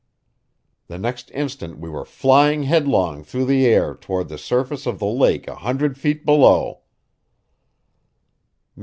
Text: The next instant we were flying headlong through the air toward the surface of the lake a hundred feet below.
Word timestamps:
The 0.87 0.97
next 0.97 1.29
instant 1.29 1.77
we 1.77 1.87
were 1.87 2.05
flying 2.05 2.63
headlong 2.63 3.23
through 3.23 3.45
the 3.45 3.67
air 3.67 3.93
toward 3.93 4.29
the 4.29 4.37
surface 4.39 4.87
of 4.87 4.97
the 4.97 5.05
lake 5.05 5.47
a 5.47 5.53
hundred 5.57 5.95
feet 5.95 6.25
below. 6.25 6.79